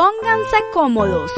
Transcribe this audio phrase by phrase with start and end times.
[0.00, 1.30] Pónganse cómodos.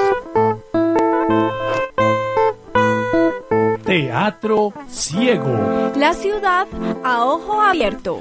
[3.85, 5.91] Teatro Ciego.
[5.97, 6.69] La ciudad
[7.03, 8.21] a ojo abierto.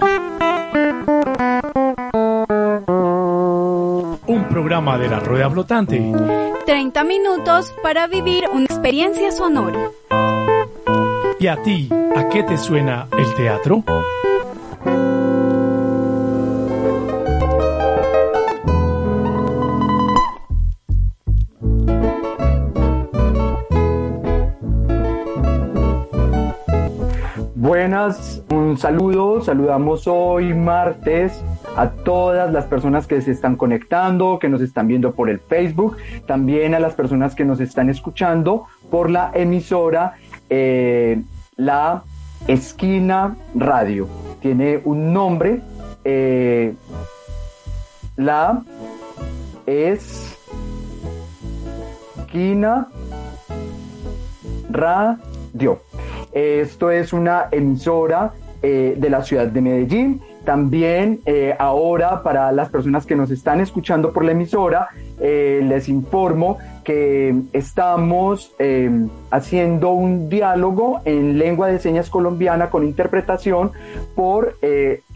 [4.25, 6.11] Un programa de la Rueda Flotante.
[6.65, 9.91] 30 minutos para vivir una experiencia sonora.
[11.39, 13.83] ¿Y a ti, a qué te suena el teatro?
[28.91, 31.41] Saludo, saludamos hoy martes
[31.77, 35.95] a todas las personas que se están conectando, que nos están viendo por el Facebook,
[36.27, 40.15] también a las personas que nos están escuchando por la emisora
[40.49, 41.21] eh,
[41.55, 42.03] La
[42.47, 44.09] Esquina Radio.
[44.41, 45.61] Tiene un nombre,
[46.03, 46.73] eh,
[48.17, 48.61] La
[49.67, 50.49] Esquina
[54.69, 55.79] Radio.
[56.33, 60.21] Esto es una emisora eh, de la ciudad de Medellín.
[60.45, 64.89] También eh, ahora para las personas que nos están escuchando por la emisora,
[65.19, 68.53] eh, les informo que estamos
[69.29, 73.71] haciendo un diálogo en lengua de señas colombiana con interpretación
[74.15, 74.57] por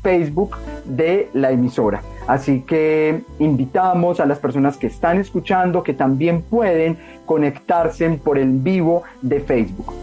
[0.03, 2.01] Facebook de la emisora.
[2.27, 8.51] Así que invitamos a las personas que están escuchando que también pueden conectarse por el
[8.51, 9.94] vivo de Facebook.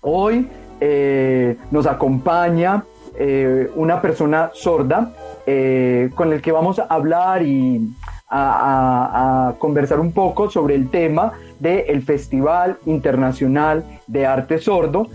[0.00, 0.48] Hoy
[0.80, 2.84] eh, nos acompaña
[3.18, 5.12] eh, una persona sorda
[5.46, 7.88] eh, con el que vamos a hablar y
[8.28, 15.06] a, conversar un poco sobre el tema del Festival Internacional de Arte Sordo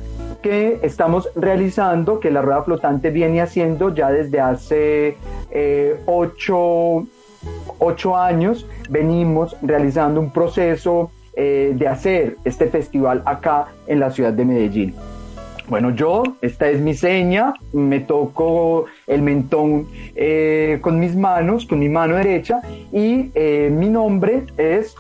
[0.42, 5.18] que estamos realizando, que la Rueda Flotante viene haciendo ya desde hace
[6.08, 7.06] ocho,
[7.78, 8.66] ocho años.
[8.90, 14.96] Venimos realizando un proceso de hacer este festival acá en la ciudad de Medellín.
[15.72, 19.88] Bueno, yo, esta es mi seña, me toco el mentón
[20.18, 22.60] eh, con mis manos, con mi mano derecha,
[22.92, 24.94] y eh, mi nombre es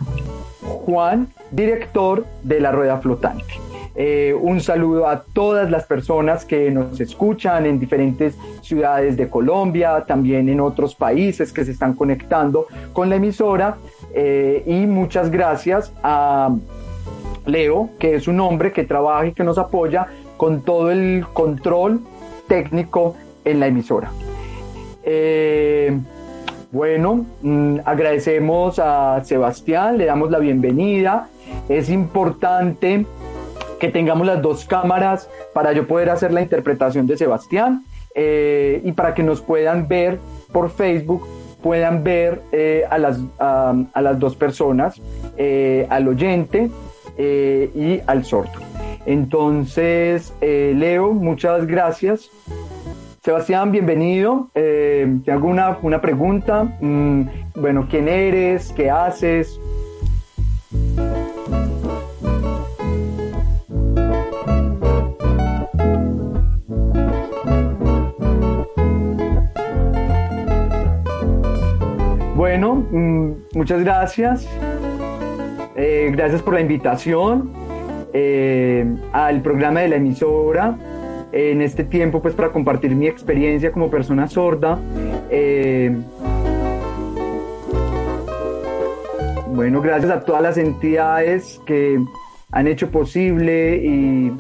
[0.61, 3.53] Juan, director de la Rueda Flotante.
[4.41, 10.47] un saludo a todas las personas que nos escuchan en diferentes ciudades de Colombia, también
[10.47, 13.75] en otros países que se están conectando con la emisora.
[14.13, 16.49] Eh, y muchas gracias a
[17.45, 20.07] Leo, que es un hombre que trabaja y que nos apoya
[20.41, 21.99] con todo el control
[22.47, 23.15] técnico
[23.45, 24.11] en la emisora.
[25.03, 25.95] Eh,
[26.71, 31.29] bueno, mm, agradecemos a Sebastián, le damos la bienvenida.
[31.69, 33.05] Es importante
[33.79, 37.85] que tengamos las dos cámaras para yo poder hacer la interpretación de Sebastián
[38.15, 40.17] eh, y para que nos puedan ver
[40.51, 41.23] por Facebook
[41.61, 44.99] puedan ver eh, a, las, a, las dos personas,
[45.87, 46.71] al oyente
[47.19, 48.80] y al sordo.
[49.05, 52.29] Entonces, Leo, muchas gracias.
[53.23, 54.49] Sebastián, bienvenido.
[54.53, 56.63] ¿Te hago una, una pregunta?
[56.79, 57.23] Mm,
[57.55, 58.71] bueno, ¿quién eres?
[58.75, 59.59] ¿Qué haces?
[72.41, 74.47] Bueno, mm, muchas gracias.
[75.75, 77.60] Eh, gracias por la invitación
[78.13, 80.77] eh, al programa de la emisora
[81.31, 84.79] en este tiempo pues para compartir mi experiencia como persona sorda.
[85.29, 85.95] Eh,
[89.47, 92.03] bueno, gracias a todas las entidades que
[92.51, 94.31] han hecho posible y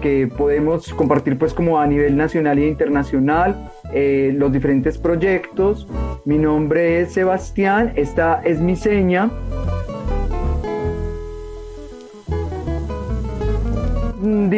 [0.00, 5.86] que podemos compartir pues como a nivel nacional e internacional los diferentes proyectos
[6.28, 9.30] mi nombre es Sebastián, esta es mi seña.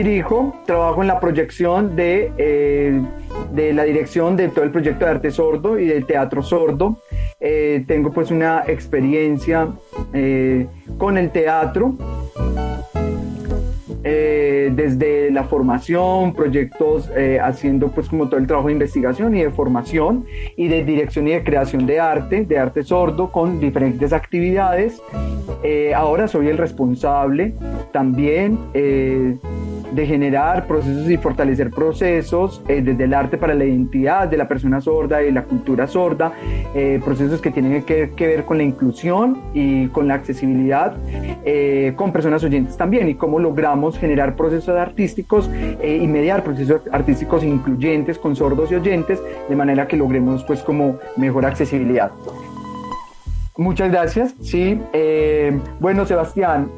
[0.02, 3.00] Dirijo, trabajo en la proyección de, eh,
[3.52, 7.02] de la dirección de todo el proyecto de arte sordo y del teatro sordo.
[7.38, 9.68] Eh, tengo pues una experiencia
[10.12, 10.66] eh,
[10.98, 11.94] con el teatro.
[14.02, 17.10] desde la formación, proyectos
[17.42, 20.24] haciendo pues como todo el trabajo de investigación y de formación
[20.56, 25.02] y de dirección y de creación de arte, de arte sordo con diferentes actividades.
[25.94, 27.52] Ahora soy el responsable
[27.92, 28.58] también
[29.92, 34.80] de generar procesos y fortalecer procesos desde el arte para la identidad de la persona
[34.80, 36.32] sorda y la cultura sorda,
[37.04, 40.94] procesos que tienen que, ver con la inclusión y con la accesibilidad
[41.96, 47.44] con personas oyentes también y cómo logramos generar procesos artísticos eh, y mediar procesos artísticos
[47.44, 52.10] incluyentes con sordos y oyentes, de manera que logremos pues como mejor accesibilidad.
[53.60, 54.34] Muchas gracias.
[54.40, 56.70] Sí, eh, bueno Sebastián,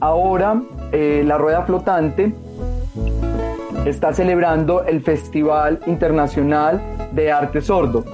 [0.00, 0.60] ahora
[0.90, 2.34] eh, la rueda flotante
[3.86, 6.82] está celebrando el Festival Internacional
[7.12, 8.04] de Arte Sordo.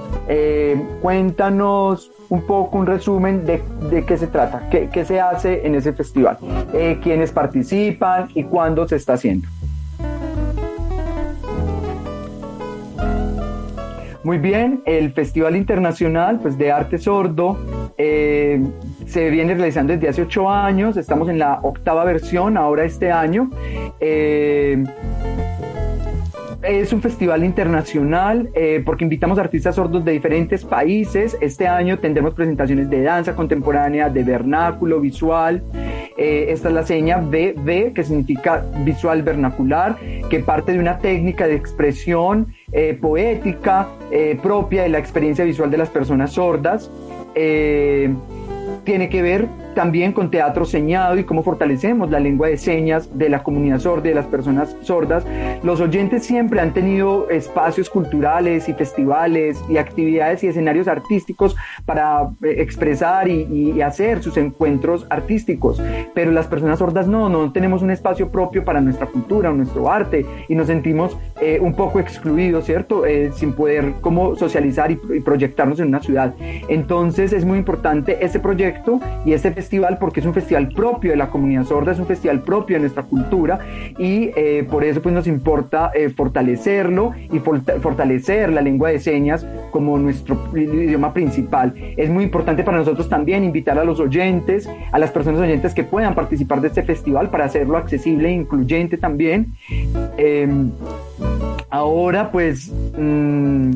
[1.01, 5.73] cuéntanos un poco un resumen de, de qué se trata, qué, qué, se hace en
[5.73, 6.37] ese festival,
[6.73, 9.47] eh, quiénes participan y cuándo se está haciendo.
[14.25, 17.59] Muy bien, el Festival Internacional pues, de Arte Sordo
[17.95, 18.59] eh,
[19.05, 23.51] se viene realizando desde hace ocho años, estamos en la octava versión ahora este año.
[23.99, 24.83] Eh,
[26.67, 31.37] es un festival internacional eh, porque invitamos artistas sordos de diferentes países.
[31.41, 35.63] Este año tendremos presentaciones de danza contemporánea, de vernáculo, visual.
[36.17, 39.97] Eh, esta es la seña BB, que significa visual vernacular,
[40.29, 43.87] que parte de una técnica de expresión eh, poética
[44.41, 46.89] propia de la experiencia visual de las personas sordas.
[47.33, 53.29] tiene que ver también con teatro señado y cómo fortalecemos la lengua de señas de
[53.29, 55.23] la comunidad sorda y de las personas sordas.
[55.61, 61.55] Los oyentes siempre han tenido espacios culturales y festivales y actividades y escenarios artísticos
[61.85, 65.81] para eh, expresar y, hacer sus encuentros artísticos,
[66.13, 70.25] pero las personas sordas no, no tenemos un espacio propio para nuestra cultura, nuestro arte
[70.47, 73.05] y nos sentimos eh, un poco excluidos, ¿cierto?
[73.05, 76.33] Eh, sin poder como socializar y, y proyectarnos en una ciudad.
[76.69, 79.64] Entonces es muy importante este proyecto y este festival
[79.99, 83.03] porque es un festival propio de la comunidad sorda, es un festival propio de nuestra
[83.03, 83.59] cultura
[83.97, 89.45] y eh, por eso pues nos importa eh, fortalecerlo y fortalecer la lengua de señas
[89.71, 91.73] como nuestro idioma principal.
[91.97, 95.83] Es muy importante para nosotros también invitar a los oyentes, a las personas oyentes que
[95.83, 99.53] puedan participar de este festival para hacerlo accesible e incluyente también.
[100.17, 100.71] Em,
[101.69, 102.71] ahora pues...
[102.97, 103.73] Mm,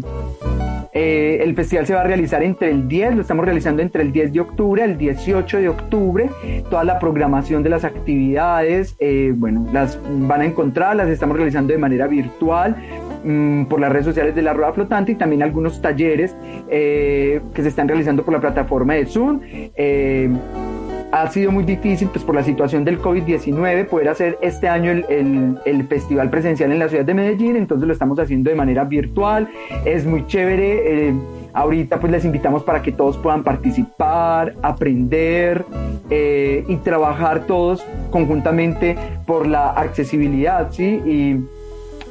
[0.92, 4.12] eh, el festival se va a realizar entre el 10, lo estamos realizando entre el
[4.12, 6.30] 10 de octubre al 18 de octubre.
[6.70, 11.74] Toda la programación de las actividades, eh, bueno, las van a encontrar, las estamos realizando
[11.74, 12.76] de manera virtual
[13.24, 16.36] mm, por las redes sociales de la Rueda Flotante y también algunos talleres
[16.70, 19.42] eh, que se están realizando por la plataforma de Zoom
[21.12, 25.58] ha sido muy difícil pues por la situación del COVID-19 poder hacer este año el,
[25.66, 29.50] el, festival presencial en la ciudad de Medellín, entonces lo estamos haciendo de manera virtual,
[29.86, 31.10] es muy chévere.
[31.10, 31.14] Eh,
[31.54, 35.66] ahorita pues les invitamos para que todos puedan participar, aprender
[36.10, 38.96] eh, y trabajar todos conjuntamente
[39.26, 41.02] por la accesibilidad, ¿sí?
[41.06, 41.59] Y,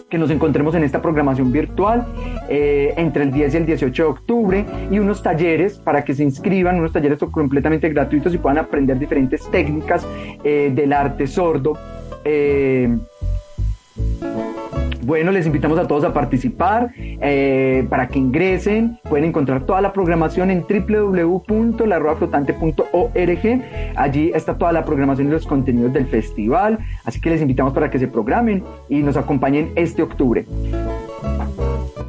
[0.09, 2.07] que nos encontremos en esta programación virtual
[2.49, 6.23] eh, entre el 10 y el 18 de octubre y unos talleres para que se
[6.23, 10.07] inscriban, unos talleres completamente gratuitos y puedan aprender diferentes técnicas
[10.45, 11.77] eh, del arte sordo.
[12.25, 12.89] Eh,
[15.09, 19.01] bueno, les invitamos a todos a participar eh, para que ingresen.
[19.09, 23.63] Pueden encontrar toda la programación en www.larroaflotante.org.
[23.97, 26.79] Allí está toda la programación y los contenidos del festival.
[27.07, 30.45] Así que les invitamos para que se programen y nos acompañen este octubre.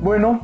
[0.01, 0.41] Bueno,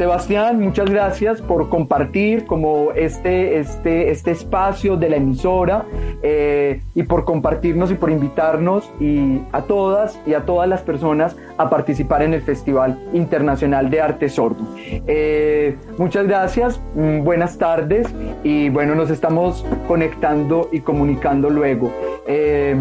[0.00, 5.84] Sebastián, muchas gracias por compartir como este, este, este espacio de la emisora
[6.22, 11.36] eh, y por compartirnos y por invitarnos y a todas y a todas las personas
[11.58, 14.66] a participar en el Festival Internacional de Arte Sordo.
[15.06, 18.08] Eh, muchas gracias, mm, buenas tardes
[18.42, 21.92] y bueno, nos estamos conectando y comunicando luego.
[22.26, 22.74] Eh,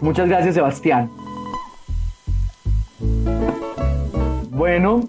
[0.00, 1.08] muchas gracias, Sebastián.
[4.50, 5.04] Bueno,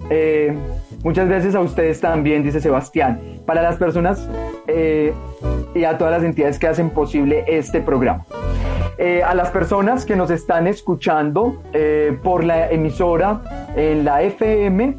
[1.04, 3.20] Muchas gracias a ustedes también, dice Sebastián.
[3.46, 4.30] Para las personas
[4.68, 5.14] eh,
[5.74, 8.26] y a todas las entidades que hacen posible este programa.
[8.98, 13.42] Eh, a las personas que nos están escuchando eh, por la emisora
[13.76, 14.96] en la FM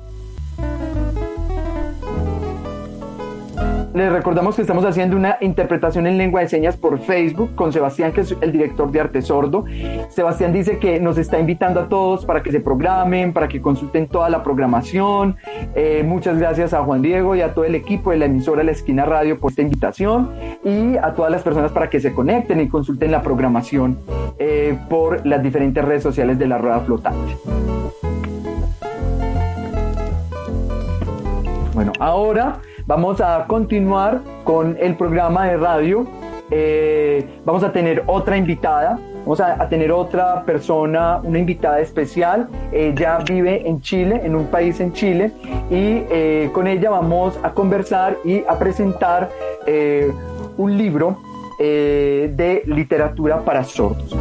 [3.94, 8.12] les recordamos que estamos haciendo una interpretación en lengua de señas por Facebook con Sebastián,
[8.12, 9.64] que es el director de Arte Sordo.
[10.08, 14.08] Sebastián dice que nos está invitando a todos para que se programen, para que consulten
[14.08, 15.36] toda la programación.
[15.74, 18.72] Eh, muchas gracias a Juan Diego y a todo el equipo de la emisora La
[18.72, 20.30] Esquina Radio por esta invitación
[20.64, 23.98] y a todas las personas para que se conecten y consulten la programación
[24.38, 27.36] eh, por las diferentes redes sociales de la Rueda Flotante.
[31.74, 36.04] Bueno, ahora Vamos a continuar con el programa de radio.
[36.50, 38.98] Eh, vamos a tener otra invitada.
[39.20, 42.48] Vamos a, tener otra persona, una invitada especial.
[42.72, 45.30] Ella vive en Chile, en un país en Chile,
[45.70, 49.30] y eh, con ella vamos a conversar y a presentar
[49.66, 50.10] eh,
[50.56, 51.18] un libro
[51.58, 54.16] de literatura para sordos.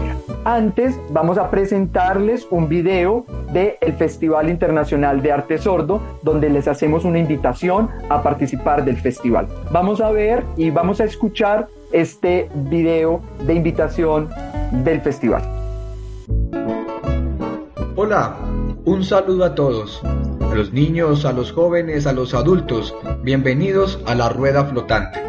[0.46, 7.06] Antes vamos a presentarles un video del Festival Internacional de Arte Sordo, donde les hacemos
[7.06, 9.48] una invitación a participar del festival.
[9.72, 14.30] Vamos a ver y vamos a escuchar este video de invitación
[14.84, 15.42] del festival.
[17.96, 18.36] Hola,
[18.86, 24.16] un saludo a todos, a los niños, a los jóvenes, a los adultos, bienvenidos a
[24.16, 25.20] la rueda flotante.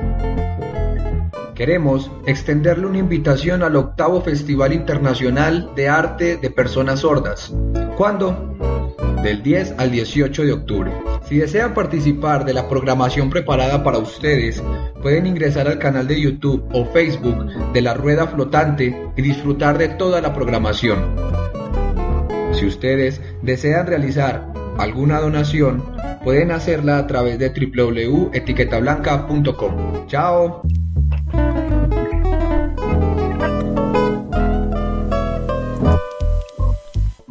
[1.54, 7.52] Queremos extenderle una invitación al octavo Festival Internacional de Arte de Personas Sordas.
[7.96, 8.56] ¿Cuándo?
[9.22, 10.90] Del 10 al 18 de octubre.
[11.28, 14.62] Si desean participar de la programación preparada para ustedes,
[15.02, 19.88] pueden ingresar al canal de YouTube o Facebook de la Rueda Flotante y disfrutar de
[19.88, 21.14] toda la programación.
[22.52, 25.84] Si ustedes desean realizar alguna donación,
[26.24, 30.06] pueden hacerla a través de www.etiquetablanca.com.
[30.06, 30.62] ¡Chao!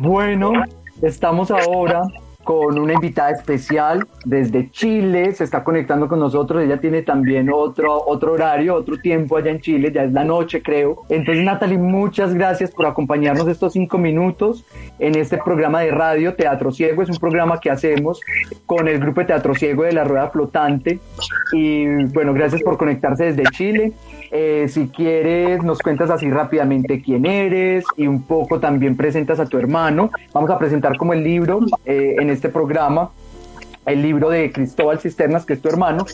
[0.02, 0.52] Bueno,
[1.04, 2.02] estamos ahora
[2.44, 8.04] con una invitada especial desde Chile, se está conectando con nosotros, ella tiene también otro,
[8.06, 11.04] otro horario, otro tiempo allá en Chile, ya es la noche creo.
[11.10, 14.66] Entonces Natalie, muchas gracias por acompañarnos estos cinco minutos
[15.00, 18.22] en este programa de radio Teatro Ciego, es un programa que hacemos
[18.66, 21.00] con el grupo de Teatro Ciego de la Rueda Flotante
[21.54, 23.94] y bueno, gracias por conectarse desde Chile.
[24.34, 29.46] Eh, si quieres, nos cuentas así rápidamente quién eres y un poco también presentas a
[29.46, 30.10] tu hermano.
[30.34, 33.12] Vamos a presentar como el libro eh, en este programa
[33.86, 36.06] el libro de Cristóbal Cisternas, que es tu hermano.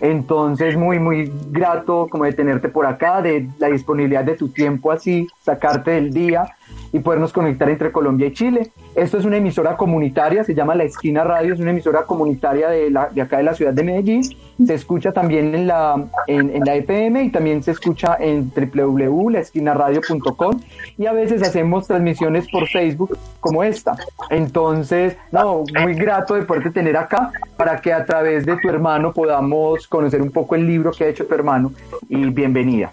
[0.00, 4.92] Entonces, muy, muy grato como de tenerte por acá, de la disponibilidad de tu tiempo
[4.92, 6.46] así, sacarte del día
[6.92, 8.70] y podernos conectar entre Colombia y Chile.
[8.94, 12.90] Esto es una emisora comunitaria, se llama La Esquina Radio, es una emisora comunitaria de,
[12.90, 14.22] la, de acá de la ciudad de Medellín.
[14.64, 20.60] Se escucha también en la, en, la EPM y también se escucha en www.laesquinaradio.com
[20.96, 23.96] y a veces hacemos transmisiones por Facebook como esta.
[24.30, 29.12] Entonces, no, muy grato de poderte tener acá para que a través de tu hermano
[29.12, 31.72] podamos conocer un poco el libro que ha hecho tu hermano
[32.08, 32.92] y bienvenida.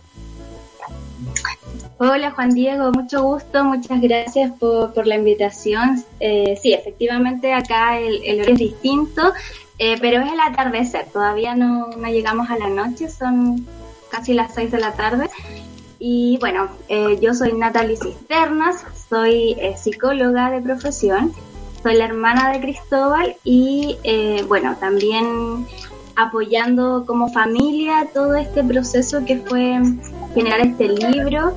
[1.99, 6.03] Hola Juan Diego, mucho gusto, muchas gracias por, la invitación.
[6.19, 9.31] Eh, sí, efectivamente acá el, el es distinto,
[9.77, 13.67] eh, pero es el atardecer, todavía no, llegamos a la noche, son
[14.09, 15.29] casi las 6 de la tarde.
[15.99, 21.31] Y bueno, eh, yo soy Natalie Cisternas, soy psicóloga de profesión,
[21.83, 23.97] soy la hermana de Cristóbal y
[24.47, 25.67] bueno, también
[26.15, 29.79] apoyando como familia todo este proceso que fue
[30.33, 31.55] generar este libro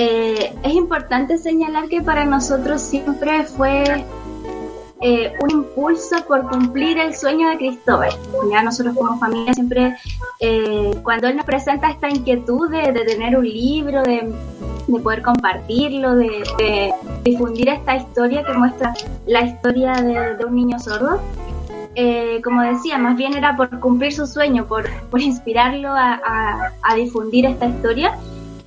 [0.00, 3.82] eh, es importante señalar que para nosotros siempre fue
[5.00, 8.10] eh, un impulso por cumplir el sueño de Cristóbal.
[8.48, 9.96] Ya nosotros como familia siempre,
[10.38, 14.32] eh, cuando él nos presenta esta inquietud de, tener un libro, de,
[15.02, 18.94] poder compartirlo, de, difundir esta historia que muestra
[19.26, 21.20] la historia de, un niño sordo,
[22.44, 24.88] como decía, más bien era por cumplir su sueño, por,
[25.20, 28.16] inspirarlo a difundir esta historia.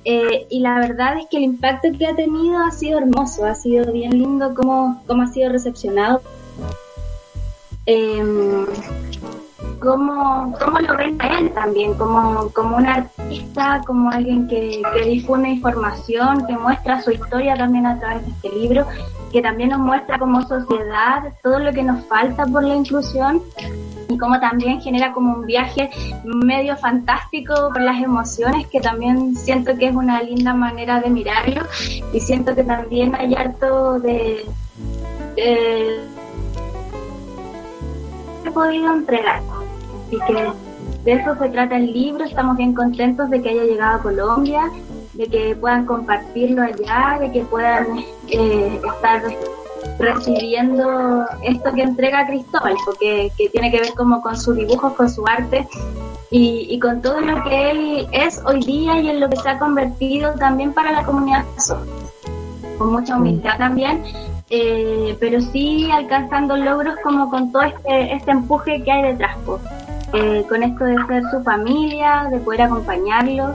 [0.04, 3.54] Eh, y la verdad es que el impacto que ha tenido ha sido hermoso, ha
[3.54, 6.22] sido bien lindo cómo, cómo ha sido recepcionado.
[7.86, 8.66] Eh,
[9.82, 15.04] cómo, cómo, lo ven a él también, como, como un artista, como alguien que, que
[15.04, 18.86] difunde información, que muestra su historia también a través de este libro,
[19.32, 23.42] que también nos muestra como sociedad todo lo que nos falta por la inclusión
[24.08, 25.90] y como también genera como un viaje
[26.24, 31.62] medio fantástico por las emociones, que también siento que es una linda manera de mirarlo
[32.12, 34.44] y siento que también hay harto de...
[35.36, 36.00] de
[38.44, 39.40] he podido entregar.
[40.10, 40.52] Y que
[41.04, 44.70] de eso se trata el libro, estamos bien contentos de que haya llegado a Colombia,
[45.14, 49.22] de que puedan compartirlo allá, de que puedan eh, estar
[49.98, 55.10] recibiendo esto que entrega Cristóbal, porque que tiene que ver como con sus dibujos, con
[55.10, 55.66] su arte
[56.30, 59.58] y, con todo lo que él es hoy día y en lo que se ha
[59.58, 61.44] convertido también para la comunidad
[62.78, 64.02] con mucha humildad también,
[64.50, 69.36] eh, pero sí alcanzando logros como con todo este, este empuje que hay detrás,
[70.14, 73.54] eh, con esto de ser su familia, de poder acompañarlo,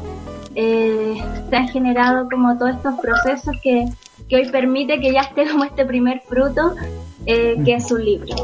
[0.55, 3.85] eh, se han generado como todos estos procesos que,
[4.27, 6.75] que hoy permite que ya esté como este primer fruto,
[7.25, 8.35] que es su libro.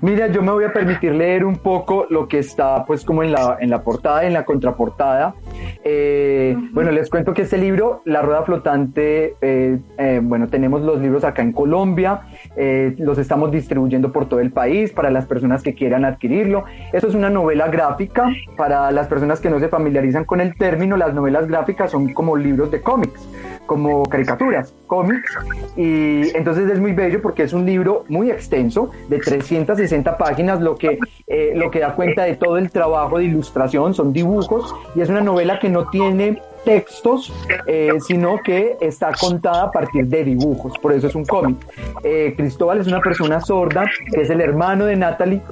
[0.00, 3.32] Mira, yo me voy a permitir leer un poco lo que está pues como en
[3.32, 5.34] la, en la portada, en la contraportada.
[5.84, 11.00] Eh, bueno, les cuento que este libro, La Rueda Flotante, eh, eh, bueno, tenemos los
[11.00, 12.22] libros acá en Colombia,
[12.98, 16.64] los estamos distribuyendo por todo el país para las personas que quieran adquirirlo.
[16.92, 20.96] Esto es una novela gráfica, para las personas que no se familiarizan con el término,
[20.96, 23.28] las novelas gráficas son como libros de cómics
[23.68, 25.30] como caricaturas, cómics,
[25.76, 30.74] y entonces es muy bello porque es un libro muy extenso, de 360 páginas, lo
[30.74, 30.98] que,
[31.28, 35.10] eh, lo que da cuenta de todo el trabajo de ilustración, son dibujos, y es
[35.10, 37.32] una novela que no tiene textos,
[37.66, 41.58] eh, sino que está contada a partir de dibujos, por eso es un cómic.
[42.02, 45.42] Eh, Cristóbal es una persona sorda, que es el hermano de Natalie,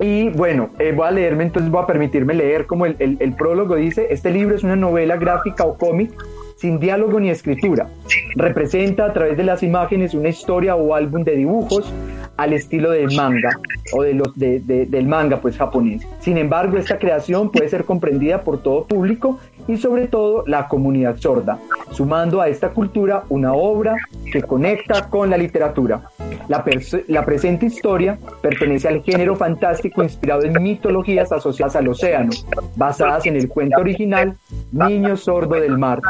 [0.00, 4.08] y bueno, voy a leerme, entonces voy a permitirme leer como el, el, prólogo dice,
[4.10, 6.12] este libro es una novela gráfica o cómic
[6.58, 7.88] sin diálogo ni escritura.
[8.34, 11.92] Representa a través de las imágenes una historia o álbum de dibujos
[12.38, 13.50] al estilo del manga
[13.92, 16.06] o de los de, del manga pues japonés.
[16.20, 21.16] Sin embargo, esta creación puede ser comprendida por todo público y sobre todo la comunidad
[21.18, 21.58] sorda,
[21.90, 23.96] sumando a esta cultura una obra
[24.32, 26.02] que conecta con la literatura.
[26.48, 26.64] La,
[27.08, 32.30] la, presente historia pertenece al género fantástico inspirado en mitologías asociadas al océano,
[32.76, 34.34] basadas en el cuento original
[34.72, 36.00] Niño Sordo del Mar,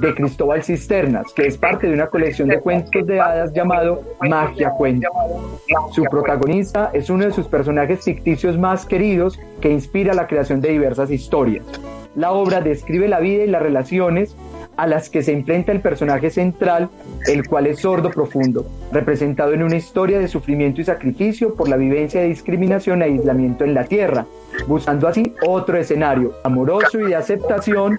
[0.00, 4.70] de Cristóbal Cisternas, que es parte de una colección de cuentos de hadas llamado Magia
[4.70, 5.08] Cuento.
[5.92, 10.70] Su protagonista es uno de sus personajes ficticios más queridos que inspira la creación de
[10.70, 11.64] diversas historias.
[12.14, 14.36] La obra describe la vida y las relaciones
[14.76, 16.90] a las que se enfrenta el personaje central,
[17.26, 21.76] el cual es sordo profundo, representado en una historia de sufrimiento y sacrificio por la
[21.76, 24.26] vivencia de discriminación e aislamiento en la Tierra,
[24.66, 27.98] buscando así otro escenario amoroso y de aceptación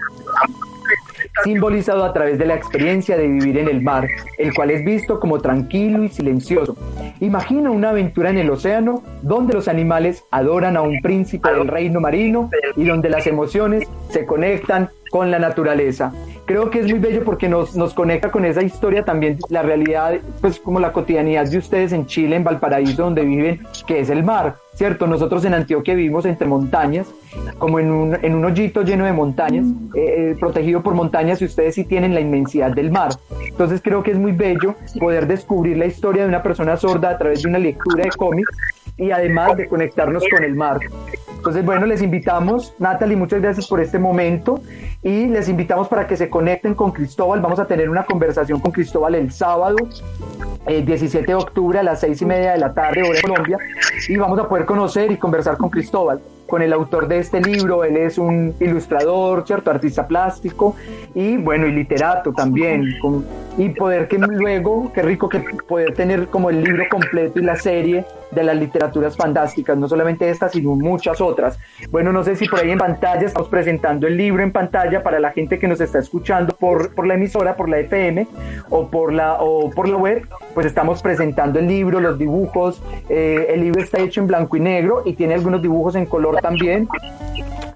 [1.44, 5.20] simbolizado a través de la experiencia de vivir en el mar, el cual es visto
[5.20, 6.76] como tranquilo y silencioso.
[7.20, 12.00] Imagina una aventura en el océano donde los animales adoran a un príncipe del reino
[12.00, 16.12] marino y donde las emociones se conectan con la naturaleza.
[16.48, 20.14] Creo que es muy bello porque nos, nos conecta con esa historia también, la realidad,
[20.40, 24.24] pues como la cotidianidad de ustedes en Chile, en Valparaíso, donde viven, que es el
[24.24, 25.08] mar, ¿cierto?
[25.08, 27.14] Nosotros en Antioquia vivimos entre montañas,
[27.58, 31.46] como en un, en un hoyito lleno de montañas, eh, eh, protegido por montañas y
[31.46, 33.10] ustedes sí tienen la inmensidad del mar.
[33.46, 37.18] Entonces creo que es muy bello poder descubrir la historia de una persona sorda a
[37.18, 38.56] través de una lectura de cómics
[38.96, 40.80] y además de conectarnos con el mar.
[41.48, 44.60] Entonces, bueno, les invitamos, Natalie, muchas gracias por este momento
[45.02, 47.40] y les invitamos para que se conecten con Cristóbal.
[47.40, 49.78] Vamos a tener una conversación con Cristóbal el sábado,
[50.66, 53.58] el 17 de octubre a las seis y media de la tarde, hora de Colombia,
[54.10, 57.86] y vamos a poder conocer y conversar con Cristóbal con el autor de este libro.
[57.86, 59.72] Él es un ilustrador, ¿cierto?
[59.72, 60.76] Artista plástico
[61.16, 62.84] y bueno, y literato también.
[63.58, 67.56] Y poder que luego, qué rico que poder tener como el libro completo y la
[67.56, 71.58] serie de las literaturas fantásticas, no solamente esta, sino muchas otras.
[71.90, 75.20] Bueno, no sé si por ahí en pantalla estamos presentando el libro en pantalla para
[75.20, 78.28] la gente que nos está escuchando por, por la emisora, por la FM
[78.70, 82.82] o por la, o por la web, pues estamos presentando el libro, los dibujos.
[83.10, 86.38] Eh, el libro está hecho en blanco y negro y tiene algunos dibujos en color
[86.42, 86.88] también.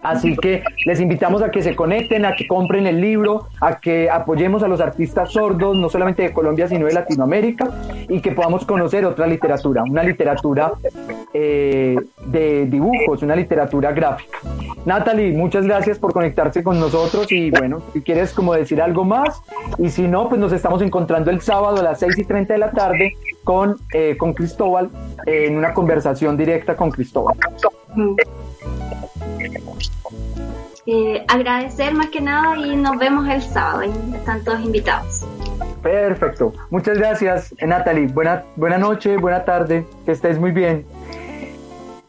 [0.01, 4.09] Así que les invitamos a que se conecten, a que compren el libro, a que
[4.09, 7.69] apoyemos a los artistas sordos, no solamente de Colombia, sino de Latinoamérica,
[8.09, 10.73] y que podamos conocer otra literatura, una literatura
[11.33, 14.39] eh, de dibujos, una literatura gráfica.
[14.85, 19.41] Natalie, muchas gracias por conectarse con nosotros y bueno, si quieres como decir algo más,
[19.77, 22.59] y si no, pues nos estamos encontrando el sábado a las 6 y 30 de
[22.59, 24.89] la tarde con, eh, con Cristóbal
[25.27, 27.37] en una conversación directa con Cristóbal.
[27.95, 28.15] Mm.
[30.87, 33.83] Eh, agradecer más que nada y nos vemos el sábado.
[34.15, 35.25] Están todos invitados.
[35.83, 36.53] Perfecto.
[36.69, 38.07] Muchas gracias, Natalie.
[38.07, 39.85] Buena, buena noche, buena tarde.
[40.05, 40.85] Que estés muy bien.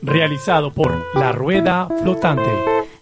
[0.00, 2.50] Realizado por La Rueda Flotante.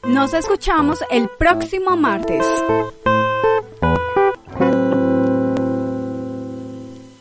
[0.02, 2.44] Nos escuchamos el próximo martes.